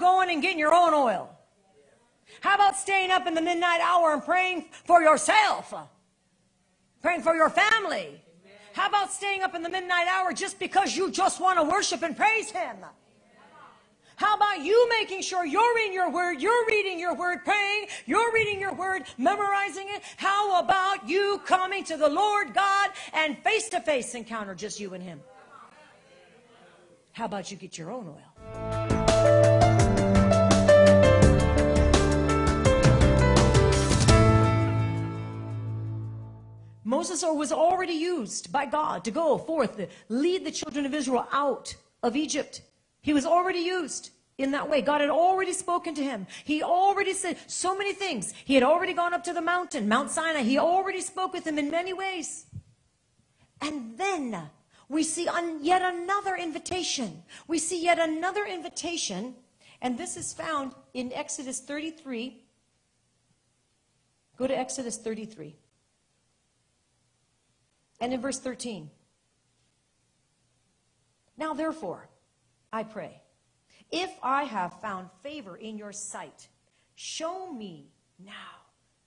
going 0.00 0.30
and 0.30 0.42
getting 0.42 0.58
your 0.58 0.74
own 0.74 0.94
oil? 0.94 1.30
How 2.40 2.54
about 2.54 2.76
staying 2.76 3.10
up 3.10 3.26
in 3.26 3.34
the 3.34 3.42
midnight 3.42 3.80
hour 3.80 4.14
and 4.14 4.24
praying 4.24 4.66
for 4.84 5.02
yourself? 5.02 5.74
Praying 7.02 7.22
for 7.22 7.34
your 7.34 7.50
family? 7.50 8.20
How 8.72 8.88
about 8.88 9.12
staying 9.12 9.42
up 9.42 9.54
in 9.54 9.62
the 9.62 9.68
midnight 9.68 10.06
hour 10.08 10.32
just 10.32 10.58
because 10.58 10.96
you 10.96 11.10
just 11.10 11.40
want 11.40 11.58
to 11.58 11.64
worship 11.64 12.02
and 12.02 12.16
praise 12.16 12.50
Him? 12.50 12.76
How 14.16 14.36
about 14.36 14.60
you 14.62 14.88
making 15.00 15.22
sure 15.22 15.46
you're 15.46 15.78
in 15.78 15.94
your 15.94 16.10
word, 16.10 16.42
you're 16.42 16.66
reading 16.66 17.00
your 17.00 17.14
word, 17.14 17.42
praying, 17.42 17.86
you're 18.04 18.30
reading 18.34 18.60
your 18.60 18.74
word, 18.74 19.04
memorizing 19.16 19.86
it? 19.88 20.02
How 20.18 20.60
about 20.60 21.08
you 21.08 21.40
coming 21.46 21.84
to 21.84 21.96
the 21.96 22.08
Lord 22.08 22.52
God 22.52 22.90
and 23.14 23.38
face 23.38 23.70
to 23.70 23.80
face 23.80 24.14
encounter 24.14 24.54
just 24.54 24.78
you 24.78 24.92
and 24.92 25.02
Him? 25.02 25.20
How 27.12 27.24
about 27.24 27.50
you 27.50 27.56
get 27.56 27.78
your 27.78 27.90
own 27.90 28.08
oil? 28.08 28.69
Moses 37.00 37.24
was 37.24 37.50
already 37.50 37.94
used 37.94 38.52
by 38.52 38.66
God 38.66 39.04
to 39.04 39.10
go 39.10 39.38
forth, 39.38 39.88
lead 40.10 40.44
the 40.44 40.50
children 40.50 40.84
of 40.84 40.92
Israel 40.92 41.26
out 41.32 41.74
of 42.02 42.14
Egypt. 42.14 42.60
He 43.00 43.14
was 43.14 43.24
already 43.24 43.60
used 43.60 44.10
in 44.36 44.50
that 44.50 44.68
way. 44.68 44.82
God 44.82 45.00
had 45.00 45.08
already 45.08 45.54
spoken 45.54 45.94
to 45.94 46.04
him. 46.04 46.26
He 46.44 46.62
already 46.62 47.14
said 47.14 47.38
so 47.46 47.74
many 47.74 47.94
things. 47.94 48.34
He 48.44 48.52
had 48.52 48.62
already 48.62 48.92
gone 48.92 49.14
up 49.14 49.24
to 49.24 49.32
the 49.32 49.40
mountain, 49.40 49.88
Mount 49.88 50.10
Sinai. 50.10 50.42
He 50.42 50.58
already 50.58 51.00
spoke 51.00 51.32
with 51.32 51.46
him 51.46 51.58
in 51.58 51.70
many 51.70 51.94
ways. 51.94 52.44
And 53.62 53.96
then 53.96 54.50
we 54.90 55.02
see 55.02 55.26
on 55.26 55.64
yet 55.64 55.80
another 55.80 56.36
invitation. 56.36 57.22
We 57.48 57.58
see 57.58 57.82
yet 57.82 57.98
another 57.98 58.44
invitation, 58.44 59.36
and 59.80 59.96
this 59.96 60.18
is 60.18 60.34
found 60.34 60.74
in 60.92 61.14
Exodus 61.14 61.60
33. 61.60 62.44
Go 64.36 64.46
to 64.46 64.58
Exodus 64.58 64.98
33. 64.98 65.56
And 68.00 68.12
in 68.12 68.20
verse 68.20 68.38
13. 68.38 68.90
Now, 71.36 71.54
therefore, 71.54 72.08
I 72.72 72.82
pray, 72.82 73.22
if 73.90 74.10
I 74.22 74.44
have 74.44 74.80
found 74.80 75.08
favor 75.22 75.56
in 75.56 75.76
your 75.76 75.92
sight, 75.92 76.48
show 76.94 77.52
me 77.52 77.90
now 78.18 78.32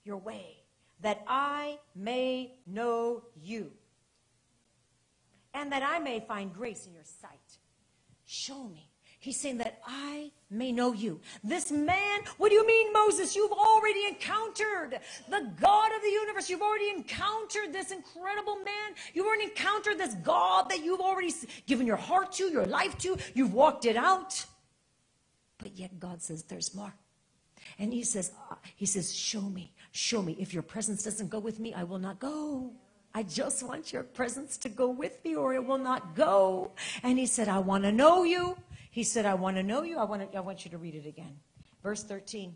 your 0.04 0.18
way, 0.18 0.58
that 1.00 1.22
I 1.26 1.78
may 1.94 2.58
know 2.66 3.22
you, 3.40 3.70
and 5.54 5.72
that 5.72 5.82
I 5.82 5.98
may 5.98 6.20
find 6.20 6.52
grace 6.52 6.86
in 6.86 6.92
your 6.92 7.04
sight. 7.04 7.58
Show 8.26 8.64
me. 8.64 8.90
He's 9.24 9.40
saying 9.40 9.56
that 9.58 9.80
I 9.86 10.30
may 10.50 10.70
know 10.70 10.92
you. 10.92 11.18
This 11.42 11.70
man, 11.70 12.20
what 12.36 12.50
do 12.50 12.56
you 12.56 12.66
mean, 12.66 12.92
Moses? 12.92 13.34
You've 13.34 13.52
already 13.52 14.04
encountered 14.06 15.00
the 15.30 15.50
God 15.58 15.92
of 15.96 16.02
the 16.02 16.10
universe. 16.10 16.50
You've 16.50 16.60
already 16.60 16.90
encountered 16.90 17.72
this 17.72 17.90
incredible 17.90 18.56
man. 18.56 18.92
You've 19.14 19.24
already 19.26 19.44
encountered 19.44 19.96
this 19.96 20.14
God 20.16 20.68
that 20.68 20.84
you've 20.84 21.00
already 21.00 21.32
given 21.66 21.86
your 21.86 21.96
heart 21.96 22.32
to, 22.32 22.50
your 22.50 22.66
life 22.66 22.98
to. 22.98 23.16
You've 23.32 23.54
walked 23.54 23.86
it 23.86 23.96
out. 23.96 24.44
But 25.56 25.74
yet 25.74 25.98
God 25.98 26.20
says, 26.20 26.42
there's 26.42 26.74
more. 26.74 26.92
And 27.78 27.94
he 27.94 28.04
says, 28.04 28.30
uh, 28.50 28.56
he 28.76 28.84
says, 28.84 29.14
show 29.14 29.40
me, 29.40 29.72
show 29.92 30.20
me. 30.20 30.36
If 30.38 30.52
your 30.52 30.62
presence 30.62 31.02
doesn't 31.02 31.30
go 31.30 31.38
with 31.38 31.58
me, 31.58 31.72
I 31.72 31.84
will 31.84 31.98
not 31.98 32.20
go. 32.20 32.74
I 33.16 33.22
just 33.22 33.62
want 33.62 33.92
your 33.92 34.02
presence 34.02 34.58
to 34.58 34.68
go 34.68 34.90
with 34.90 35.24
me 35.24 35.36
or 35.36 35.54
it 35.54 35.64
will 35.64 35.78
not 35.78 36.16
go. 36.16 36.72
And 37.04 37.16
he 37.16 37.26
said, 37.26 37.48
I 37.48 37.60
want 37.60 37.84
to 37.84 37.92
know 37.92 38.24
you. 38.24 38.56
He 38.94 39.02
said, 39.02 39.26
I 39.26 39.34
want 39.34 39.56
to 39.56 39.64
know 39.64 39.82
you. 39.82 39.98
I 39.98 40.04
want, 40.04 40.30
to, 40.30 40.38
I 40.38 40.40
want 40.40 40.64
you 40.64 40.70
to 40.70 40.78
read 40.78 40.94
it 40.94 41.04
again. 41.04 41.36
Verse 41.82 42.04
13. 42.04 42.54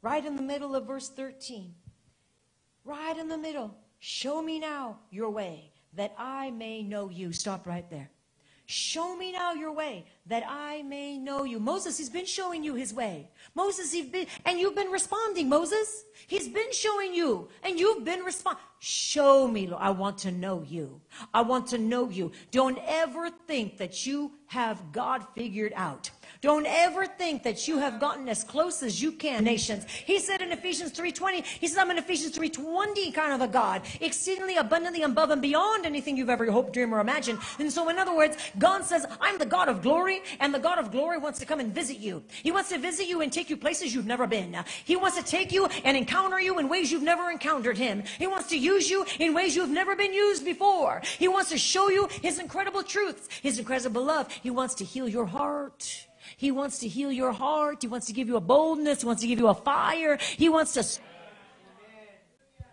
Right 0.00 0.24
in 0.24 0.34
the 0.34 0.40
middle 0.40 0.74
of 0.74 0.86
verse 0.86 1.10
13. 1.10 1.74
Right 2.86 3.18
in 3.18 3.28
the 3.28 3.36
middle. 3.36 3.76
Show 3.98 4.40
me 4.40 4.60
now 4.60 5.00
your 5.10 5.28
way 5.28 5.70
that 5.92 6.14
I 6.16 6.52
may 6.52 6.82
know 6.82 7.10
you. 7.10 7.34
Stop 7.34 7.66
right 7.66 7.84
there. 7.90 8.08
Show 8.70 9.16
me 9.16 9.32
now 9.32 9.54
your 9.54 9.72
way 9.72 10.04
that 10.26 10.42
I 10.46 10.82
may 10.82 11.16
know 11.16 11.44
you. 11.44 11.58
Moses, 11.58 11.96
he's 11.96 12.10
been 12.10 12.26
showing 12.26 12.62
you 12.62 12.74
his 12.74 12.92
way. 12.92 13.30
Moses, 13.54 13.90
he's 13.90 14.10
been, 14.10 14.26
and 14.44 14.60
you've 14.60 14.74
been 14.74 14.90
responding, 14.90 15.48
Moses. 15.48 16.04
He's 16.26 16.48
been 16.48 16.70
showing 16.70 17.14
you, 17.14 17.48
and 17.62 17.80
you've 17.80 18.04
been 18.04 18.20
responding. 18.20 18.62
Show 18.78 19.48
me, 19.48 19.68
Lord. 19.68 19.82
I 19.82 19.88
want 19.88 20.18
to 20.18 20.30
know 20.30 20.62
you. 20.68 21.00
I 21.32 21.40
want 21.40 21.68
to 21.68 21.78
know 21.78 22.10
you. 22.10 22.30
Don't 22.50 22.78
ever 22.86 23.30
think 23.30 23.78
that 23.78 24.04
you 24.06 24.32
have 24.48 24.92
God 24.92 25.26
figured 25.34 25.72
out. 25.74 26.10
Don't 26.40 26.66
ever 26.66 27.06
think 27.06 27.42
that 27.42 27.66
you 27.66 27.78
have 27.78 27.98
gotten 27.98 28.28
as 28.28 28.44
close 28.44 28.82
as 28.82 29.02
you 29.02 29.12
can, 29.12 29.44
nations. 29.44 29.84
He 29.88 30.18
said 30.18 30.40
in 30.40 30.52
Ephesians 30.52 30.92
3.20, 30.92 31.44
he 31.44 31.66
says, 31.66 31.78
I'm 31.78 31.90
an 31.90 31.98
Ephesians 31.98 32.36
3.20 32.36 33.12
kind 33.14 33.32
of 33.32 33.40
a 33.40 33.48
God, 33.48 33.82
exceedingly 34.00 34.56
abundantly 34.56 35.02
above 35.02 35.30
and 35.30 35.42
beyond 35.42 35.86
anything 35.86 36.16
you've 36.16 36.30
ever 36.30 36.50
hoped, 36.50 36.72
dream, 36.72 36.94
or 36.94 37.00
imagined. 37.00 37.38
And 37.58 37.72
so 37.72 37.88
in 37.88 37.98
other 37.98 38.16
words, 38.16 38.36
God 38.58 38.84
says, 38.84 39.06
I'm 39.20 39.38
the 39.38 39.46
God 39.46 39.68
of 39.68 39.82
glory, 39.82 40.20
and 40.40 40.54
the 40.54 40.58
God 40.58 40.78
of 40.78 40.90
glory 40.90 41.18
wants 41.18 41.38
to 41.40 41.46
come 41.46 41.60
and 41.60 41.74
visit 41.74 41.98
you. 41.98 42.22
He 42.42 42.52
wants 42.52 42.68
to 42.70 42.78
visit 42.78 43.06
you 43.06 43.20
and 43.20 43.32
take 43.32 43.50
you 43.50 43.56
places 43.56 43.94
you've 43.94 44.06
never 44.06 44.26
been. 44.26 44.56
He 44.84 44.96
wants 44.96 45.16
to 45.16 45.24
take 45.24 45.52
you 45.52 45.66
and 45.84 45.96
encounter 45.96 46.40
you 46.40 46.58
in 46.58 46.68
ways 46.68 46.92
you've 46.92 47.02
never 47.02 47.30
encountered 47.30 47.78
him. 47.78 48.02
He 48.18 48.26
wants 48.26 48.48
to 48.50 48.58
use 48.58 48.88
you 48.88 49.04
in 49.18 49.34
ways 49.34 49.56
you've 49.56 49.70
never 49.70 49.96
been 49.96 50.12
used 50.12 50.44
before. 50.44 51.02
He 51.18 51.28
wants 51.28 51.50
to 51.50 51.58
show 51.58 51.88
you 51.88 52.08
his 52.22 52.38
incredible 52.38 52.82
truths, 52.82 53.28
his 53.42 53.58
incredible 53.58 54.04
love. 54.04 54.30
He 54.32 54.50
wants 54.50 54.74
to 54.76 54.84
heal 54.84 55.08
your 55.08 55.26
heart. 55.26 56.06
He 56.36 56.50
wants 56.50 56.78
to 56.80 56.88
heal 56.88 57.10
your 57.10 57.32
heart. 57.32 57.78
He 57.82 57.88
wants 57.88 58.06
to 58.06 58.12
give 58.12 58.28
you 58.28 58.36
a 58.36 58.40
boldness. 58.40 59.00
He 59.00 59.06
wants 59.06 59.22
to 59.22 59.28
give 59.28 59.38
you 59.38 59.48
a 59.48 59.54
fire. 59.54 60.18
He 60.36 60.48
wants 60.48 60.74
to. 60.74 60.84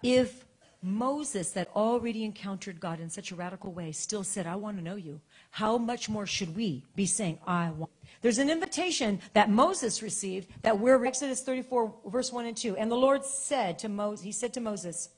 If 0.04 0.46
Moses, 0.86 1.52
that 1.52 1.70
already 1.76 2.24
encountered 2.24 2.80
God 2.80 3.00
in 3.00 3.10
such 3.10 3.32
a 3.32 3.36
radical 3.36 3.72
way, 3.72 3.92
still 3.92 4.24
said, 4.24 4.46
I 4.46 4.56
want 4.56 4.78
to 4.78 4.84
know 4.84 4.96
you, 4.96 5.20
how 5.50 5.80
much 5.80 6.10
more 6.10 6.28
should 6.28 6.56
we 6.56 6.84
be 6.96 7.08
saying, 7.08 7.40
I 7.48 7.72
want? 7.72 7.92
There's 8.22 8.38
an 8.38 8.52
invitation 8.52 9.20
that 9.34 9.50
Moses 9.50 10.04
received 10.04 10.48
that 10.62 10.80
we're 10.80 11.04
Exodus 11.04 11.42
34, 11.42 11.94
verse 12.06 12.32
1 12.32 12.46
and 12.46 12.56
2. 12.56 12.78
And 12.78 12.92
the 12.92 12.96
Lord 12.96 13.26
said 13.26 13.80
to 13.80 13.90
Moses, 13.90 14.24
He 14.24 14.32
said 14.32 14.54
to 14.54 14.62
Moses, 14.62 15.10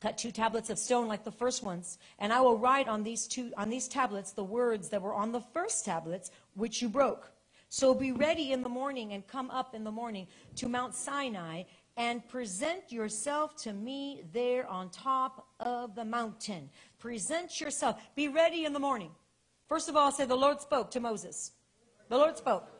cut 0.00 0.18
two 0.18 0.30
tablets 0.30 0.68
of 0.68 0.78
stone 0.78 1.08
like 1.08 1.24
the 1.24 1.32
first 1.32 1.62
ones 1.62 1.96
and 2.18 2.30
i 2.30 2.38
will 2.38 2.58
write 2.58 2.88
on 2.88 3.02
these 3.02 3.26
two 3.26 3.50
on 3.56 3.70
these 3.70 3.88
tablets 3.88 4.32
the 4.32 4.44
words 4.44 4.90
that 4.90 5.00
were 5.00 5.14
on 5.14 5.32
the 5.32 5.40
first 5.40 5.82
tablets 5.86 6.30
which 6.56 6.82
you 6.82 6.90
broke 6.90 7.30
so 7.74 7.92
be 7.92 8.12
ready 8.12 8.52
in 8.52 8.62
the 8.62 8.68
morning 8.68 9.14
and 9.14 9.26
come 9.26 9.50
up 9.50 9.74
in 9.74 9.82
the 9.82 9.90
morning 9.90 10.28
to 10.54 10.68
Mount 10.68 10.94
Sinai 10.94 11.64
and 11.96 12.24
present 12.28 12.92
yourself 12.92 13.56
to 13.62 13.72
me 13.72 14.22
there 14.32 14.64
on 14.68 14.90
top 14.90 15.48
of 15.58 15.96
the 15.96 16.04
mountain. 16.04 16.70
Present 17.00 17.60
yourself. 17.60 18.00
Be 18.14 18.28
ready 18.28 18.64
in 18.64 18.72
the 18.72 18.78
morning. 18.78 19.10
First 19.68 19.88
of 19.88 19.96
all, 19.96 20.12
say 20.12 20.24
the 20.24 20.36
Lord 20.36 20.60
spoke 20.60 20.92
to 20.92 21.00
Moses. 21.00 21.50
The 22.10 22.16
Lord 22.16 22.36
spoke. 22.36 22.70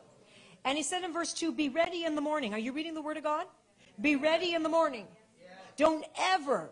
And 0.63 0.77
he 0.77 0.83
said 0.83 1.03
in 1.03 1.11
verse 1.11 1.33
2, 1.33 1.51
be 1.51 1.67
ready 1.67 2.05
in 2.05 2.15
the 2.15 2.21
morning. 2.21 2.53
Are 2.53 2.57
you 2.57 2.71
reading 2.71 2.93
the 2.93 3.01
word 3.01 3.17
of 3.17 3.23
God? 3.23 3.47
Be 3.99 4.15
ready 4.15 4.53
in 4.53 4.63
the 4.63 4.69
morning. 4.69 5.07
Don't 5.75 6.05
ever 6.17 6.69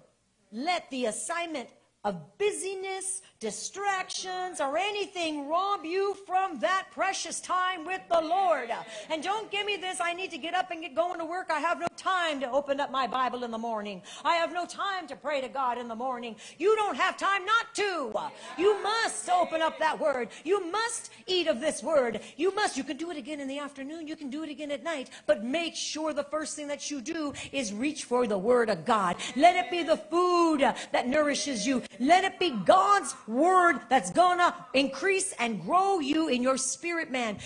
let 0.54 0.90
the 0.92 1.08
assignment 1.08 1.68
of 2.04 2.38
busyness, 2.38 3.22
distractions, 3.40 4.60
or 4.60 4.78
anything 4.78 5.48
rob 5.48 5.86
you 5.86 6.16
from 6.26 6.60
that 6.60 6.88
precious 6.92 7.40
time 7.40 7.86
with 7.86 8.02
the 8.12 8.20
Lord. 8.20 8.70
And 9.10 9.24
don't 9.24 9.50
give 9.50 9.66
me 9.66 9.78
this, 9.78 10.02
I 10.02 10.14
need 10.14 10.32
to 10.32 10.38
get 10.38 10.54
up 10.54 10.72
and 10.72 10.82
get 10.82 10.96
going 10.96 11.20
to 11.20 11.26
work. 11.26 11.50
I 11.50 11.60
have 11.60 11.80
no 11.80 11.88
time 11.96 12.42
to 12.42 12.52
open 12.52 12.80
up 12.80 12.92
my 12.92 13.08
Bible 13.08 13.44
in 13.44 13.52
the 13.52 13.58
morning. 13.58 14.02
I 14.26 14.36
have 14.36 14.52
no 14.52 14.66
time 14.66 15.08
to 15.08 15.16
pray 15.16 15.40
to 15.40 15.48
God 15.48 15.78
in 15.78 15.88
the 15.88 15.96
morning. 15.96 16.36
You 16.58 16.76
don't 16.76 16.98
have 16.98 17.18
time 17.18 17.46
not 17.46 17.74
to. 17.76 18.14
You 18.58 18.84
must 18.84 19.30
open 19.30 19.62
up 19.62 19.80
that 19.80 19.98
word. 20.00 20.30
You 20.44 20.70
must 20.72 21.12
eat 21.26 21.48
of 21.48 21.62
this 21.62 21.82
word. 21.82 22.20
You 22.36 22.54
must. 22.54 22.76
You 22.76 22.84
can 22.84 22.98
do 22.98 23.12
it 23.12 23.18
again 23.18 23.40
in 23.40 23.48
the 23.48 23.60
afternoon. 23.60 24.08
You 24.08 24.18
can 24.18 24.30
do 24.30 24.44
it 24.44 24.50
again 24.50 24.72
at 24.72 24.84
night. 24.84 25.10
But 25.26 25.46
make 25.46 25.76
sure 25.76 26.12
the 26.12 26.24
first 26.26 26.56
thing 26.56 26.68
that 26.68 26.92
you 26.92 27.00
do 27.02 27.34
is 27.54 27.72
reach 27.72 28.04
for 28.04 28.28
the 28.28 28.38
word 28.38 28.70
of 28.70 28.84
God. 28.84 29.16
Let 29.38 29.56
it 29.56 29.72
be 29.72 29.84
the 29.84 29.98
food 29.98 30.60
that 30.60 31.08
nourishes 31.08 31.66
you. 31.66 31.82
Let 32.00 32.24
it 32.24 32.40
be 32.40 32.52
God's 32.52 33.16
word 33.28 33.82
that's 33.90 34.12
gonna 34.12 34.56
increase 34.74 35.34
and 35.40 35.62
grow 35.62 36.00
you 36.00 36.28
in 36.28 36.42
your 36.42 36.58
spirit 36.58 37.12
man. 37.12 37.38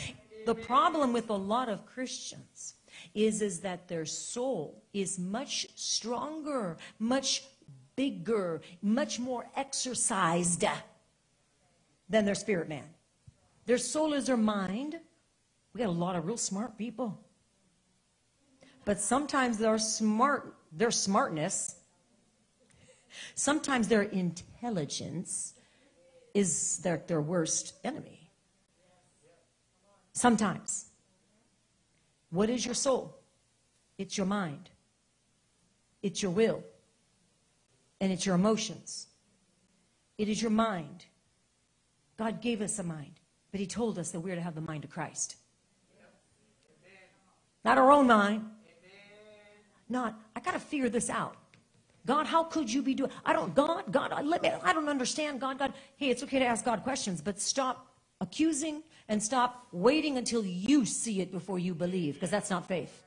The 0.46 0.56
problem 0.56 1.14
with 1.14 1.30
a 1.30 1.36
lot 1.36 1.70
of 1.70 1.86
Christians 1.86 2.76
is, 3.14 3.42
is 3.42 3.60
that 3.62 3.88
their 3.88 4.06
soul 4.06 4.84
is 4.94 5.20
much 5.20 5.68
stronger, 5.76 6.78
much 7.00 7.44
bigger, 7.96 8.62
much 8.82 9.20
more 9.20 9.50
exercised 9.56 10.64
than 12.10 12.26
their 12.26 12.36
spirit 12.36 12.70
man. 12.70 12.84
Their 13.66 13.78
soul 13.78 14.14
is 14.14 14.28
their 14.28 14.38
mind. 14.38 14.98
We 15.74 15.80
got 15.80 15.90
a 15.90 15.92
lot 15.92 16.16
of 16.16 16.26
real 16.26 16.38
smart 16.38 16.78
people. 16.78 17.20
But 18.86 19.00
sometimes 19.00 19.58
their 19.58 19.78
smart, 19.78 20.56
their 20.72 20.92
smartness 20.92 21.76
Sometimes 23.36 23.88
their 23.88 24.04
intelligence 24.04 25.54
is 26.34 26.78
their, 26.80 27.02
their 27.08 27.22
worst 27.22 27.74
enemy. 27.84 28.30
Sometimes. 30.14 30.86
What 32.30 32.50
is 32.50 32.66
your 32.66 32.76
soul? 32.76 33.18
It's 33.98 34.18
your 34.18 34.28
mind, 34.28 34.70
it's 36.04 36.22
your 36.22 36.32
will, 36.32 36.64
and 38.00 38.12
it's 38.12 38.26
your 38.26 38.36
emotions. 38.36 39.08
It 40.18 40.30
is 40.30 40.42
your 40.42 40.52
mind. 40.52 41.06
God 42.18 42.42
gave 42.42 42.62
us 42.62 42.78
a 42.80 42.84
mind, 42.84 43.20
but 43.52 43.60
He 43.60 43.66
told 43.66 43.98
us 43.98 44.12
that 44.12 44.20
we're 44.20 44.36
to 44.36 44.42
have 44.42 44.56
the 44.56 44.62
mind 44.62 44.84
of 44.84 44.92
Christ. 44.92 45.38
Not 47.66 47.78
our 47.78 47.92
own 47.92 48.08
mind. 48.08 48.46
Not, 49.90 50.20
I 50.36 50.40
got 50.42 50.54
to 50.54 50.60
figure 50.60 50.90
this 50.90 51.10
out. 51.10 51.38
God, 52.08 52.26
how 52.26 52.44
could 52.46 52.72
you 52.72 52.82
be 52.82 52.96
doing? 52.96 53.12
I 53.26 53.34
don't, 53.34 53.54
God, 53.54 53.84
God, 53.92 54.14
I, 54.14 54.22
let 54.22 54.42
me, 54.42 54.52
I 54.64 54.74
don't 54.74 54.88
understand. 54.88 55.42
God, 55.42 55.60
God. 55.60 55.74
Hey, 55.98 56.10
it's 56.10 56.24
okay 56.24 56.40
to 56.40 56.46
ask 56.46 56.64
God 56.64 56.82
questions, 56.84 57.22
but 57.22 57.40
stop 57.40 57.88
accusing 58.22 58.82
and 59.10 59.22
stop 59.22 59.68
waiting 59.72 60.18
until 60.18 60.44
you 60.44 60.86
see 60.86 61.22
it 61.22 61.32
before 61.32 61.60
you 61.60 61.76
believe, 61.76 62.16
because 62.16 62.32
that's 62.32 62.50
not 62.50 62.68
faith. 62.68 63.04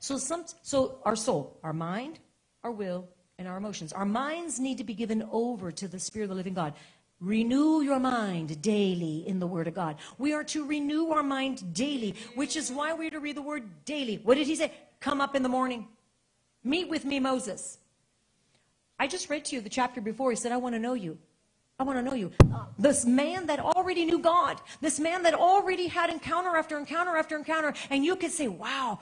So, 0.00 0.18
some, 0.18 0.44
so 0.62 0.98
our 1.04 1.14
soul, 1.14 1.58
our 1.62 1.72
mind, 1.72 2.18
our 2.64 2.72
will, 2.72 3.08
and 3.38 3.46
our 3.46 3.56
emotions. 3.56 3.92
Our 3.92 4.04
minds 4.04 4.58
need 4.58 4.78
to 4.78 4.84
be 4.84 4.94
given 4.94 5.26
over 5.30 5.70
to 5.70 5.86
the 5.86 5.98
Spirit 5.98 6.24
of 6.24 6.30
the 6.30 6.34
living 6.34 6.54
God. 6.54 6.74
Renew 7.20 7.82
your 7.82 8.00
mind 8.00 8.60
daily 8.60 9.26
in 9.28 9.38
the 9.38 9.46
Word 9.46 9.68
of 9.68 9.74
God. 9.74 9.96
We 10.18 10.32
are 10.32 10.44
to 10.44 10.66
renew 10.66 11.10
our 11.10 11.22
mind 11.22 11.72
daily, 11.72 12.16
which 12.34 12.56
is 12.56 12.72
why 12.72 12.94
we're 12.94 13.10
to 13.10 13.20
read 13.20 13.36
the 13.36 13.42
Word 13.42 13.84
daily. 13.84 14.20
What 14.24 14.36
did 14.36 14.46
he 14.46 14.56
say? 14.56 14.72
Come 14.98 15.20
up 15.20 15.36
in 15.36 15.42
the 15.42 15.48
morning. 15.48 15.86
Meet 16.64 16.88
with 16.88 17.04
me, 17.04 17.20
Moses. 17.20 17.78
I 19.00 19.06
just 19.06 19.30
read 19.30 19.46
to 19.46 19.56
you 19.56 19.62
the 19.62 19.70
chapter 19.70 20.02
before. 20.02 20.30
He 20.30 20.36
said, 20.36 20.52
I 20.52 20.58
want 20.58 20.74
to 20.74 20.78
know 20.78 20.92
you. 20.92 21.16
I 21.78 21.84
want 21.84 21.98
to 21.98 22.02
know 22.02 22.14
you. 22.14 22.30
This 22.78 23.06
man 23.06 23.46
that 23.46 23.58
already 23.58 24.04
knew 24.04 24.18
God, 24.18 24.60
this 24.82 25.00
man 25.00 25.22
that 25.22 25.32
already 25.32 25.86
had 25.86 26.10
encounter 26.10 26.54
after 26.54 26.76
encounter 26.78 27.16
after 27.16 27.34
encounter, 27.34 27.72
and 27.88 28.04
you 28.04 28.14
could 28.14 28.30
say, 28.30 28.48
wow, 28.48 28.98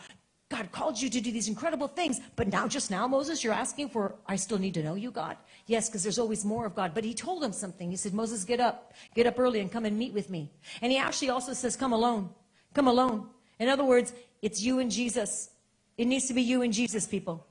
God 0.50 0.70
called 0.70 1.02
you 1.02 1.10
to 1.10 1.20
do 1.20 1.32
these 1.32 1.48
incredible 1.48 1.88
things. 1.88 2.20
But 2.36 2.46
now, 2.46 2.68
just 2.68 2.92
now, 2.92 3.08
Moses, 3.08 3.42
you're 3.42 3.52
asking 3.52 3.88
for, 3.88 4.14
I 4.28 4.36
still 4.36 4.58
need 4.58 4.74
to 4.74 4.84
know 4.84 4.94
you, 4.94 5.10
God. 5.10 5.36
Yes, 5.66 5.88
because 5.88 6.04
there's 6.04 6.20
always 6.20 6.44
more 6.44 6.64
of 6.64 6.76
God. 6.76 6.94
But 6.94 7.02
he 7.02 7.12
told 7.12 7.42
him 7.42 7.52
something. 7.52 7.90
He 7.90 7.96
said, 7.96 8.14
Moses, 8.14 8.44
get 8.44 8.60
up. 8.60 8.94
Get 9.16 9.26
up 9.26 9.40
early 9.40 9.58
and 9.58 9.70
come 9.70 9.84
and 9.84 9.98
meet 9.98 10.14
with 10.14 10.30
me. 10.30 10.48
And 10.80 10.92
he 10.92 10.98
actually 10.98 11.30
also 11.30 11.52
says, 11.54 11.74
come 11.74 11.92
alone. 11.92 12.30
Come 12.72 12.86
alone. 12.86 13.26
In 13.58 13.68
other 13.68 13.84
words, 13.84 14.14
it's 14.42 14.62
you 14.62 14.78
and 14.78 14.92
Jesus. 14.92 15.50
It 15.96 16.06
needs 16.06 16.28
to 16.28 16.34
be 16.34 16.42
you 16.42 16.62
and 16.62 16.72
Jesus, 16.72 17.04
people. 17.04 17.44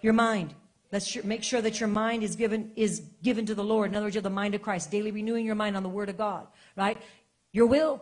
Your 0.00 0.14
mind. 0.14 0.54
Let's 0.94 1.24
make 1.24 1.42
sure 1.42 1.60
that 1.60 1.80
your 1.80 1.88
mind 1.88 2.22
is 2.22 2.36
given, 2.36 2.70
is 2.76 3.02
given 3.20 3.44
to 3.46 3.54
the 3.56 3.64
Lord. 3.64 3.90
In 3.90 3.96
other 3.96 4.06
words, 4.06 4.14
you 4.14 4.20
have 4.20 4.22
the 4.22 4.30
mind 4.30 4.54
of 4.54 4.62
Christ, 4.62 4.92
daily 4.92 5.10
renewing 5.10 5.44
your 5.44 5.56
mind 5.56 5.76
on 5.76 5.82
the 5.82 5.88
Word 5.88 6.08
of 6.08 6.16
God, 6.16 6.46
right? 6.76 6.96
Your 7.50 7.66
will. 7.66 8.00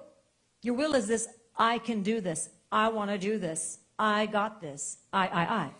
Your 0.60 0.74
will 0.74 0.94
is 0.94 1.08
this 1.08 1.26
I 1.56 1.78
can 1.78 2.02
do 2.02 2.20
this. 2.20 2.50
I 2.70 2.90
want 2.90 3.10
to 3.10 3.16
do 3.16 3.38
this. 3.38 3.78
I 3.98 4.26
got 4.26 4.60
this. 4.60 4.98
I, 5.10 5.26
I, 5.26 5.42
I. 5.42 5.70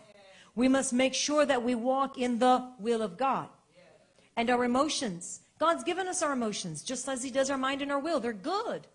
We 0.55 0.67
must 0.67 0.91
make 0.91 1.13
sure 1.13 1.45
that 1.45 1.61
we 1.61 1.75
walk 1.75 2.17
in 2.17 2.39
the 2.39 2.67
will 2.79 3.03
of 3.03 3.15
God. 3.15 3.47
And 4.35 4.49
our 4.49 4.63
emotions. 4.63 5.41
God's 5.59 5.83
given 5.83 6.07
us 6.07 6.23
our 6.23 6.33
emotions, 6.33 6.81
just 6.81 7.07
as 7.07 7.21
He 7.21 7.29
does 7.29 7.51
our 7.51 7.59
mind 7.59 7.83
and 7.83 7.91
our 7.91 7.99
will. 7.99 8.21
They're 8.21 8.33
good. 8.33 8.87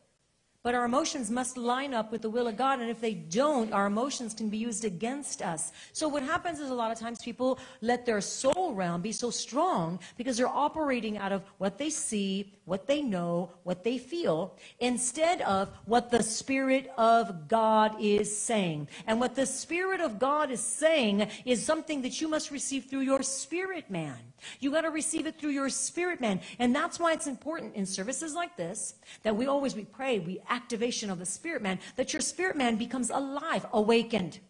But 0.64 0.74
our 0.74 0.84
emotions 0.84 1.30
must 1.30 1.56
line 1.56 1.94
up 1.94 2.10
with 2.10 2.22
the 2.22 2.28
will 2.28 2.48
of 2.48 2.56
God. 2.56 2.80
And 2.80 2.90
if 2.90 3.00
they 3.00 3.14
don't, 3.14 3.72
our 3.72 3.86
emotions 3.86 4.34
can 4.34 4.48
be 4.48 4.58
used 4.58 4.84
against 4.84 5.40
us. 5.40 5.70
So 5.92 6.08
what 6.08 6.22
happens 6.24 6.58
is 6.58 6.70
a 6.70 6.74
lot 6.74 6.90
of 6.90 6.98
times 6.98 7.18
people 7.22 7.60
let 7.80 8.04
their 8.04 8.20
soul 8.20 8.74
realm 8.74 9.00
be 9.00 9.12
so 9.12 9.30
strong 9.30 10.00
because 10.16 10.36
they're 10.36 10.48
operating 10.48 11.16
out 11.16 11.30
of 11.30 11.42
what 11.58 11.78
they 11.78 11.90
see, 11.90 12.52
what 12.64 12.88
they 12.88 13.02
know, 13.02 13.52
what 13.62 13.84
they 13.84 13.98
feel, 13.98 14.56
instead 14.80 15.42
of 15.42 15.70
what 15.84 16.10
the 16.10 16.24
Spirit 16.24 16.90
of 16.98 17.46
God 17.46 17.94
is 18.00 18.36
saying. 18.36 18.88
And 19.06 19.20
what 19.20 19.36
the 19.36 19.46
Spirit 19.46 20.00
of 20.00 20.18
God 20.18 20.50
is 20.50 20.60
saying 20.60 21.28
is 21.44 21.64
something 21.64 22.02
that 22.02 22.20
you 22.20 22.26
must 22.26 22.50
receive 22.50 22.86
through 22.86 23.00
your 23.00 23.22
spirit 23.22 23.88
man. 23.90 24.18
You 24.60 24.70
got 24.70 24.82
to 24.82 24.90
receive 24.90 25.26
it 25.26 25.38
through 25.38 25.50
your 25.50 25.68
spirit 25.68 26.20
man. 26.20 26.40
And 26.58 26.74
that's 26.74 26.98
why 26.98 27.12
it's 27.12 27.26
important 27.26 27.74
in 27.74 27.86
services 27.86 28.34
like 28.34 28.56
this 28.56 28.94
that 29.22 29.36
we 29.36 29.46
always 29.46 29.74
we 29.74 29.84
pray, 29.84 30.18
we 30.18 30.40
activation 30.50 31.10
of 31.10 31.18
the 31.18 31.26
spirit 31.26 31.62
man, 31.62 31.78
that 31.96 32.12
your 32.12 32.22
spirit 32.22 32.56
man 32.56 32.76
becomes 32.76 33.10
alive, 33.10 33.66
awakened. 33.72 34.40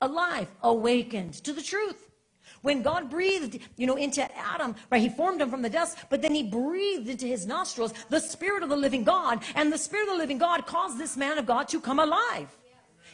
Alive, 0.00 0.48
awakened 0.62 1.34
to 1.44 1.52
the 1.52 1.62
truth. 1.62 2.08
When 2.62 2.82
God 2.82 3.10
breathed, 3.10 3.60
you 3.76 3.86
know, 3.86 3.96
into 3.96 4.26
Adam, 4.36 4.74
right, 4.90 5.00
he 5.00 5.08
formed 5.08 5.40
him 5.40 5.50
from 5.50 5.62
the 5.62 5.70
dust, 5.70 5.98
but 6.10 6.22
then 6.22 6.34
he 6.34 6.42
breathed 6.42 7.08
into 7.08 7.26
his 7.26 7.46
nostrils 7.46 7.92
the 8.08 8.20
spirit 8.20 8.62
of 8.62 8.68
the 8.68 8.76
living 8.76 9.04
God, 9.04 9.42
and 9.54 9.72
the 9.72 9.78
spirit 9.78 10.08
of 10.08 10.14
the 10.14 10.18
living 10.18 10.38
God 10.38 10.66
caused 10.66 10.98
this 10.98 11.16
man 11.16 11.38
of 11.38 11.46
God 11.46 11.68
to 11.68 11.80
come 11.80 11.98
alive. 11.98 12.56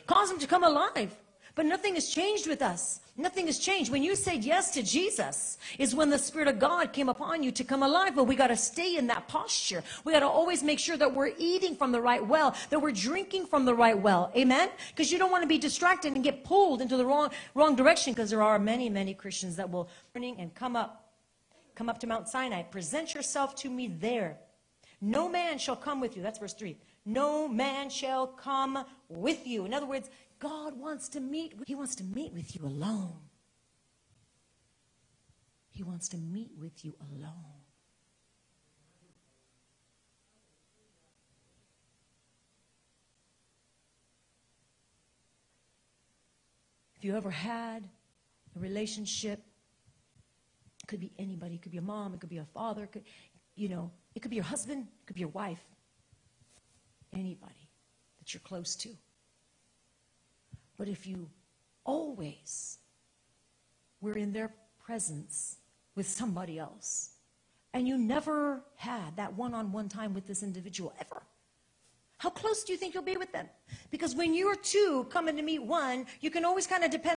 Caused 0.06 0.32
him 0.32 0.38
to 0.38 0.46
come 0.46 0.64
alive. 0.64 1.16
But 1.54 1.66
nothing 1.66 1.94
has 1.94 2.08
changed 2.08 2.48
with 2.48 2.62
us. 2.62 3.00
Nothing 3.16 3.46
has 3.46 3.60
changed. 3.60 3.92
When 3.92 4.02
you 4.02 4.16
said 4.16 4.44
yes 4.44 4.72
to 4.72 4.82
Jesus, 4.82 5.56
is 5.78 5.94
when 5.94 6.10
the 6.10 6.18
Spirit 6.18 6.48
of 6.48 6.58
God 6.58 6.92
came 6.92 7.08
upon 7.08 7.44
you 7.44 7.52
to 7.52 7.62
come 7.62 7.84
alive. 7.84 8.16
But 8.16 8.24
we 8.24 8.34
got 8.34 8.48
to 8.48 8.56
stay 8.56 8.96
in 8.96 9.06
that 9.06 9.28
posture. 9.28 9.84
We 10.04 10.12
got 10.12 10.20
to 10.20 10.26
always 10.26 10.64
make 10.64 10.80
sure 10.80 10.96
that 10.96 11.14
we're 11.14 11.30
eating 11.38 11.76
from 11.76 11.92
the 11.92 12.00
right 12.00 12.26
well, 12.26 12.56
that 12.70 12.80
we're 12.80 12.90
drinking 12.90 13.46
from 13.46 13.64
the 13.64 13.74
right 13.74 13.96
well. 13.96 14.32
Amen? 14.36 14.68
Because 14.88 15.12
you 15.12 15.18
don't 15.18 15.30
want 15.30 15.42
to 15.42 15.48
be 15.48 15.58
distracted 15.58 16.12
and 16.14 16.24
get 16.24 16.42
pulled 16.42 16.82
into 16.82 16.96
the 16.96 17.06
wrong, 17.06 17.30
wrong 17.54 17.76
direction 17.76 18.14
because 18.14 18.30
there 18.30 18.42
are 18.42 18.58
many, 18.58 18.88
many 18.88 19.14
Christians 19.14 19.54
that 19.56 19.70
will 19.70 19.88
and 20.14 20.54
come 20.54 20.74
up, 20.74 21.12
come 21.76 21.88
up 21.88 22.00
to 22.00 22.06
Mount 22.08 22.28
Sinai. 22.28 22.62
Present 22.62 23.14
yourself 23.14 23.54
to 23.56 23.70
me 23.70 23.86
there. 23.86 24.38
No 25.00 25.28
man 25.28 25.58
shall 25.58 25.76
come 25.76 26.00
with 26.00 26.16
you. 26.16 26.22
That's 26.22 26.38
verse 26.38 26.54
3. 26.54 26.76
No 27.04 27.48
man 27.48 27.90
shall 27.90 28.26
come 28.26 28.84
with 29.08 29.46
you. 29.46 29.66
In 29.66 29.74
other 29.74 29.86
words, 29.86 30.08
God 30.38 30.78
wants 30.78 31.08
to 31.10 31.20
meet, 31.20 31.54
He 31.66 31.74
wants 31.74 31.94
to 31.96 32.04
meet 32.04 32.32
with 32.32 32.54
you 32.54 32.66
alone. 32.66 33.20
He 35.70 35.82
wants 35.82 36.08
to 36.10 36.16
meet 36.16 36.52
with 36.58 36.84
you 36.84 36.94
alone. 37.00 37.32
If 46.96 47.04
you 47.04 47.16
ever 47.16 47.30
had 47.30 47.86
a 48.56 48.58
relationship, 48.60 49.40
it 50.82 50.86
could 50.86 51.00
be 51.00 51.12
anybody, 51.18 51.56
it 51.56 51.62
could 51.62 51.72
be 51.72 51.78
a 51.78 51.82
mom, 51.82 52.14
it 52.14 52.20
could 52.20 52.30
be 52.30 52.38
a 52.38 52.46
father, 52.46 52.86
could, 52.86 53.02
you 53.56 53.68
know, 53.68 53.90
it 54.14 54.20
could 54.20 54.30
be 54.30 54.36
your 54.36 54.44
husband, 54.44 54.86
it 55.02 55.06
could 55.06 55.14
be 55.14 55.20
your 55.20 55.28
wife, 55.30 55.62
anybody 57.14 57.68
that 58.18 58.32
you're 58.32 58.40
close 58.40 58.76
to. 58.76 58.88
But 60.76 60.88
if 60.88 61.06
you 61.06 61.28
always 61.84 62.78
were 64.00 64.14
in 64.14 64.32
their 64.32 64.52
presence 64.84 65.58
with 65.94 66.08
somebody 66.08 66.58
else, 66.58 67.10
and 67.72 67.88
you 67.88 67.98
never 67.98 68.62
had 68.76 69.16
that 69.16 69.34
one 69.34 69.54
on 69.54 69.72
one 69.72 69.88
time 69.88 70.14
with 70.14 70.26
this 70.26 70.42
individual 70.42 70.92
ever, 71.00 71.22
how 72.18 72.30
close 72.30 72.64
do 72.64 72.72
you 72.72 72.78
think 72.78 72.94
you'll 72.94 73.02
be 73.02 73.16
with 73.16 73.32
them? 73.32 73.48
Because 73.90 74.14
when 74.14 74.32
you're 74.32 74.56
two 74.56 75.06
coming 75.10 75.36
to 75.36 75.42
meet 75.42 75.62
one, 75.62 76.06
you 76.20 76.30
can 76.30 76.44
always 76.44 76.66
kind 76.66 76.82
of 76.82 76.90
depend. 76.90 77.12